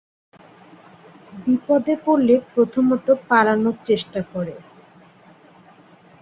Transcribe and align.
বিপদে 1.43 1.93
পড়লে 2.05 2.35
প্রথমত 2.53 3.07
পালানোর 3.29 3.75
চেষ্টা 3.85 4.21
করে। 4.33 4.55